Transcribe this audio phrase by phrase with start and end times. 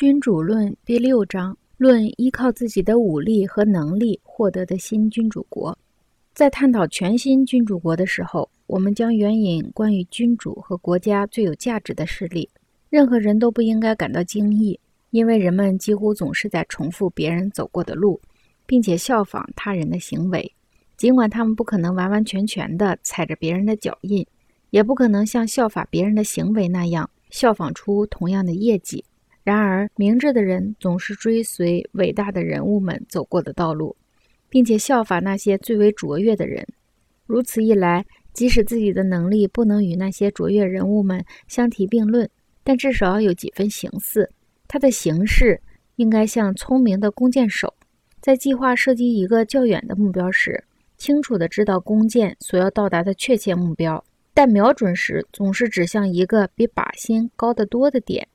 [0.00, 5.76] 君主论第六章论依靠自己的武力和能力获得的新君主国。
[6.32, 12.48] 在探讨全新君主国的时候，我们将援引关于君主和国家最有价值的事例。
[12.88, 18.18] 任何人都不应该感到惊异，因为人们几乎总是在重复别人走过的路，
[18.64, 20.50] 并且效仿他人的行为。
[20.96, 24.26] 尽管他们不可能完完全全地踩着别人的脚印，
[24.70, 29.04] 也不可能像效法别人的行为那样效仿出同样的业绩。
[29.42, 33.96] 然而，明智的人总是追随伟大的人物们走过的道路，
[34.48, 36.66] 并且效法那些最为卓越的人。
[37.26, 42.28] 如此一来，即使自己的能力不能与那些卓越人物们相提并论，
[42.62, 44.30] 但至少有几分形似。
[44.68, 45.60] 他的形式
[45.96, 47.74] 应该像聪明的弓箭手，
[48.20, 50.62] 在计划射击一个较远的目标时。
[50.96, 58.28] 清楚地知道弓箭所要到达的确切目标，但瞄准时总是指向一个比靶心高得多的点。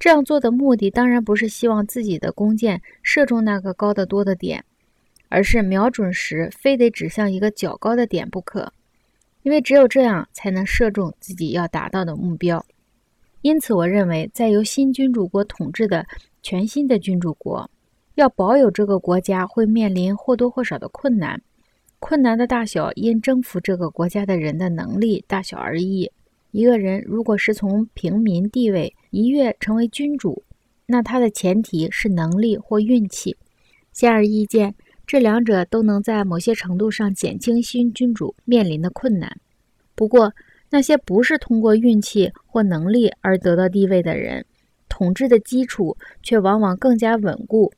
[0.00, 4.64] 这样做的目的当然不是希望自己的弓箭射中那个高得多的点，
[5.28, 8.72] 而是瞄准时非得指向一个较高的点不可，
[9.42, 12.64] 因为只有这样才能射中自己要达到的目标。
[13.42, 16.06] 因此，我认为在由新君主国统治的
[16.42, 17.70] 全新的君主国，
[18.14, 21.42] 要保有这个国家会面临或多或少的困难。
[21.98, 26.10] 困难的大小因征服这个国家的人的能力大小而异。
[26.50, 30.42] 一个人如果是从平民地位一跃成为君主，
[30.86, 33.36] 那他的前提是能力或运气。
[33.92, 34.74] 显而易见，
[35.06, 39.36] 这两者都能在某些程度上减轻新君主面临的困难。
[39.94, 40.32] 不过，
[40.70, 44.44] 那些不是通过运气或能力而得到地位的人，
[44.88, 47.72] 统治的基础却往往更加稳固。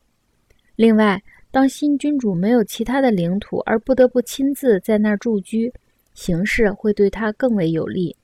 [0.77, 5.73] 另外，当新君主没有其他的领土，而不得不亲自在那儿驻居，
[6.14, 8.17] 形势会对他更为有利。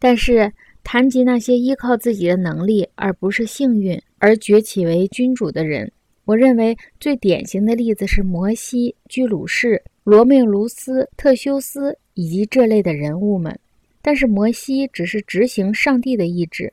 [0.00, 5.92] 但是，谈及那些依靠自己的能力而不是幸运而崛起为君主的人，
[6.24, 13.56] 我认为最典型的例子是摩西、居鲁士、罗命卢斯、特修斯以及这类的人物们。
[14.02, 16.72] 但是，摩西只是执行上帝的意志，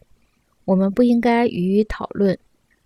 [0.66, 2.36] 我们不应该予以讨论。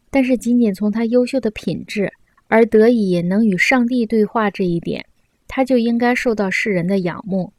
[0.09, 2.11] 但是，仅仅从他优秀的品质。
[2.53, 5.05] 而得以能与上帝对话这一点，
[5.47, 7.53] 他就应该受到世人的仰慕。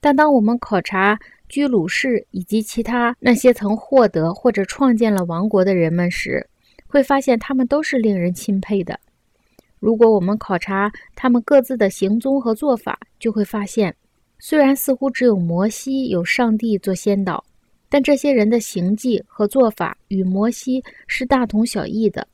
[0.00, 6.46] 但当我们考察居鲁士以及其他那些曾获得或者创建了王国的人们时，
[6.86, 8.98] 会发现他们都是令人钦佩的。
[9.78, 13.94] 如果我们考察他们各自的行踪和做法，就会发现，
[14.38, 17.44] 虽然似乎只有摩西有上帝做先导，
[17.88, 22.26] 但这些人的行迹和做法与摩西是大同小异的。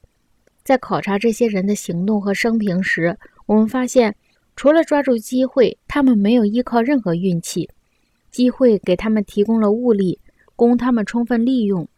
[0.62, 4.14] 在考察这些人的行动和生平时，我们发现，
[4.56, 7.68] 除了抓住机会，他们没有依靠任何运气。
[8.34, 10.18] 机会给他们提供了物力，
[10.56, 11.88] 供他们充分利用。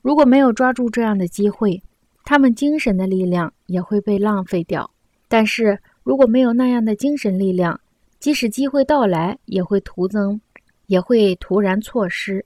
[0.00, 1.82] 如果没有抓住这样的机会，
[2.24, 4.90] 他们精神的力量也会被浪费掉。
[5.28, 7.78] 但是如果没有那样的精神力量，
[8.18, 10.40] 即使机会到来，也会徒增，
[10.86, 12.42] 也会突然错失。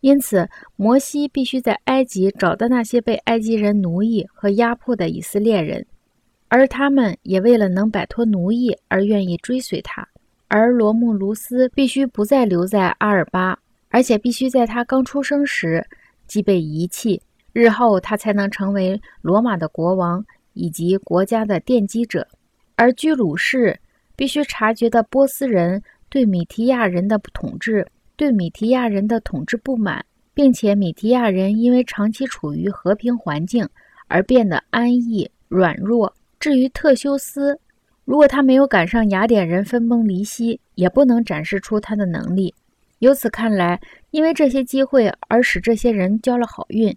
[0.00, 5.84] 因此，摩西必须在埃及找到那些被埃及人奴役和压迫的以色列人，
[6.46, 10.06] 而他们也为了能摆脱奴役而愿意追随他。
[10.48, 13.58] 而罗慕卢斯必须不再留在阿尔巴，
[13.88, 15.84] 而且必须在他刚出生时
[16.26, 17.20] 即被遗弃，
[17.52, 22.26] 日后他才能成为罗马的国王以及国家的奠基者。
[22.76, 23.78] 而居鲁士
[24.14, 27.86] 必须察觉到波斯人对米提亚人的统治。
[28.18, 30.02] 对米提亚人的统治不满，
[30.32, 33.68] 并且米提亚人因为长期处于和平环境
[34.08, 36.10] 而变得安逸软弱。
[36.40, 37.58] 至于特修斯，
[38.06, 42.54] 如果他没有赶上雅典人分崩离析，也不能展示出他的能力。
[43.00, 43.80] 由此看来，
[44.12, 46.96] 因为这些机会而使这些人交了好运，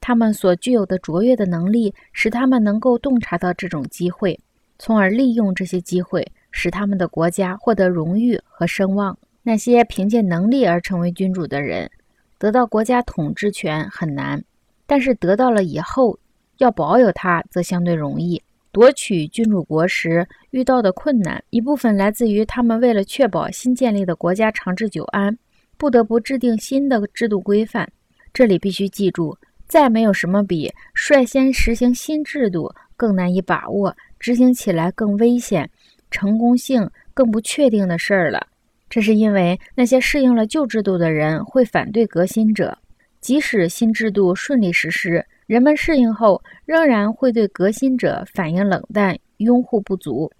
[0.00, 4.40] 他们所具有的卓越的能力使他们能够洞察到这种机会，
[4.78, 9.16] 从而利用这些机会，使他们的国家获得荣誉和声望。
[9.42, 11.90] 那些凭借能力而成为君主的人，
[12.38, 14.40] 得到国家统治权很难；
[14.86, 16.18] 但是得到了以后，
[16.56, 18.42] 要保有它则相对容易。
[18.76, 25.34] 夺取君主国时遇到的困难，一部分来自于他们为了确保新建立的国家长治久安，
[25.78, 27.90] 不得不制定新的制度规范。
[28.34, 29.34] 这里必须记住，
[29.66, 35.70] 再没有什么比率先实行新制度更难以把握、执行起来更危险、
[36.10, 38.46] 成功性更不确定的事儿了。
[38.90, 42.76] 这是因为那些适应了旧制度的人会反对革新者，
[43.22, 50.30] 即使新制度顺利实施，人们适应后仍然会对革新者反应冷淡、拥护不足。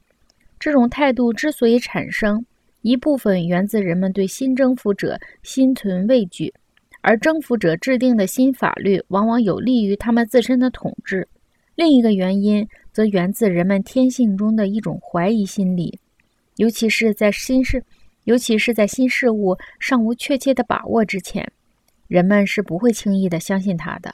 [0.59, 2.45] 这种态度之所以产生，
[2.83, 6.53] 一部分源自人们对新征服者心存畏惧，
[7.03, 11.29] 而征服者制定的新法律往往有利于他们自身的统治。
[11.77, 16.01] 另一个原因则源自人们天性中的一种怀疑心理，
[16.57, 17.85] 尤其是在新事，
[18.25, 21.47] 尤其是在新事物尚无确切的把握之前，
[22.09, 24.13] 人们是不会轻易的相信它的。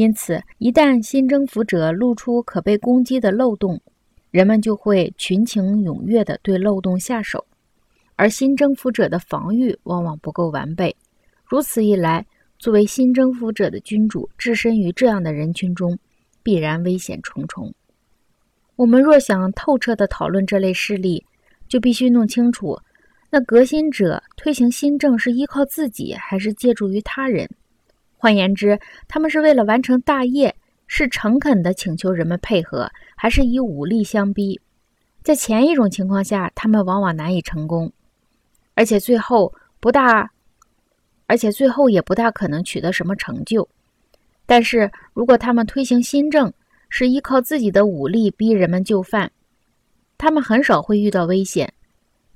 [0.00, 3.78] 因此，一旦新征服者露出可被攻击的漏洞，
[4.30, 7.46] 人们就会群情踊跃地对漏洞下手，
[8.16, 10.96] 而新征服者的防御往往不够完备。
[11.44, 12.24] 如此一来，
[12.58, 15.98] 作为新征服者的君主置身于这样的人群中，
[16.42, 17.70] 必然危险重重。
[18.76, 21.22] 我们若想透彻地讨论这类事例，
[21.68, 22.78] 就必须弄清楚，
[23.28, 27.46] 那革新者推行新政是依靠自己，还是借助于他人。
[28.20, 28.78] 换言之，
[29.08, 30.54] 他们是为了完成大业，
[30.86, 32.86] 是诚恳地请求人们配合，
[33.16, 34.60] 还是以武力相逼？
[35.22, 37.90] 在前一种情况下，他们往往难以成功，
[38.74, 40.30] 而且最后不大，
[41.28, 43.66] 而且最后也不大可能取得什么成就。
[44.44, 46.52] 但是如果他们推行新政，
[46.90, 49.30] 是依靠自己的武力逼人们就范，
[50.18, 51.72] 他们很少会遇到危险。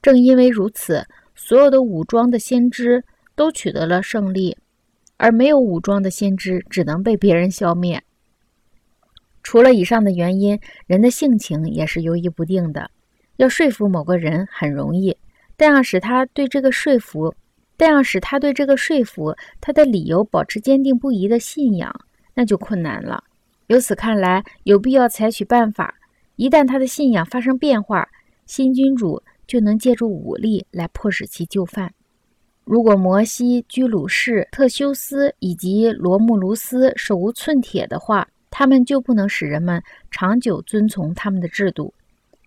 [0.01, 3.05] 正因为如此，所有的武装的先知
[3.35, 4.57] 都取得了胜利。
[5.25, 8.03] 而没有武装的先知只能被别人消灭。
[9.43, 12.91] 除了以上的原因，人的性情也是犹豫不定的。
[13.37, 15.17] 要说服某个人很容易，
[15.56, 17.35] 但要使他对这个说服，
[17.79, 21.91] 但要使他对这个说服他的理由保持坚定不移的信仰，
[22.35, 23.25] 那就困难了。
[23.69, 25.94] 由此看来，有必要采取办法。
[26.37, 28.06] 一旦他的信仰发生变化，
[28.44, 31.94] 新君主就能借助武力来迫使其就范。
[32.65, 41.93] 如果摩西、居鲁士、特修斯以及罗慕卢斯手无寸铁的话，他们就不能使人们长久遵从他们的制度。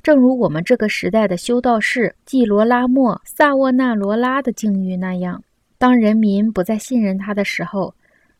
[0.02, 5.44] 正如我们这个时代的修道士季罗拉莫、萨沃纳罗拉的境遇那样，
[5.78, 7.94] 当人民不再信任他的时候，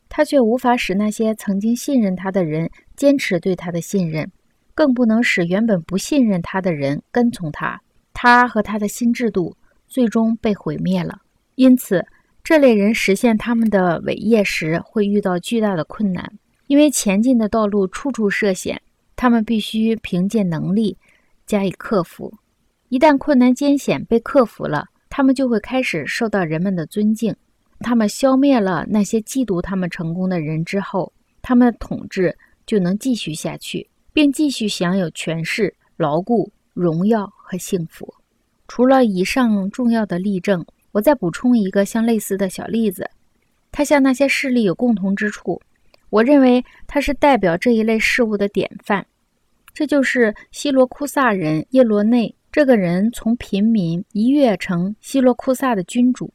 [0.08, 4.28] 他却无法使那些曾经信任他的人坚持对他的信任，
[4.74, 7.80] 更不能使原本不信任他的人跟从他。
[8.12, 9.54] 他和他的新制度
[9.86, 11.20] 最终被毁灭了。
[11.58, 12.06] 因此，
[12.44, 16.38] 这类人实现他们的伟业时会遇到巨大的困难，
[16.68, 18.80] 因为前进的道路处处涉险，
[19.16, 20.96] 他们必须凭借能力
[21.46, 22.32] 加以克服。
[22.90, 27.34] 一旦困难艰险被克服了，他们就会开始受到人们的尊敬。
[27.80, 31.12] 他们消灭了那些嫉妒他们成功的人之后，
[31.42, 38.14] 他们的统治就能继续下去，并继续享有权势、牢固、荣耀和幸福。
[38.68, 40.64] 除了以上重要的例证。
[40.92, 43.10] 我再补充一个相类似的小例子，
[43.70, 45.60] 它像那些事例有共同之处。
[46.10, 49.06] 我认为它是代表这一类事物的典范。
[49.74, 52.34] 这就是希罗库萨人叶罗内。
[52.50, 56.32] 这个人从平民一跃成希罗库萨的君主。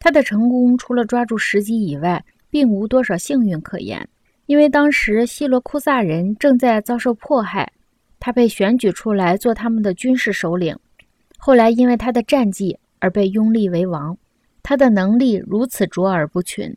[0.00, 4.08] 他的成功除了抓住时机以外，并无多少幸运可言。
[4.46, 7.70] 因为当时希罗库萨人正在遭受迫害，
[8.18, 10.74] 他被选举出来做他们的军事首领。
[11.36, 12.76] 后来因为他的战绩。
[13.02, 14.16] 而被拥立为王，
[14.62, 16.76] 他的能力如此卓尔不群，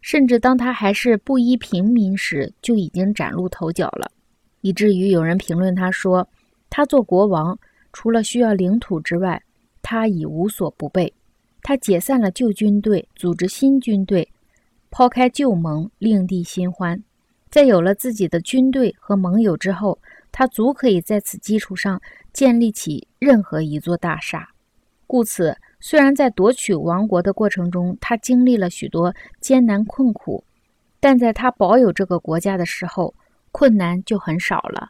[0.00, 4.10] 甚至当他还是布衣平民时，就已经崭露头角了，
[4.62, 6.26] 以至于有人评论他说
[6.70, 7.58] ：“他做国王，
[7.92, 9.42] 除了需要领土之外，
[9.82, 11.12] 他已无所不备。
[11.60, 14.26] 他解散了旧军队，组织新军队，
[14.90, 17.04] 抛开旧盟，另立新欢。
[17.50, 19.98] 在有了自己的军队和盟友之后，
[20.32, 22.00] 他足可以在此基础上
[22.32, 24.48] 建立起任何一座大厦。
[25.06, 25.54] 故此。”
[25.88, 30.42] 虽然在夺取王国的过程中，他经历了许多艰难困苦，
[30.98, 33.14] 但在他保有这个国家的时候，
[33.52, 34.88] 困难就很少了。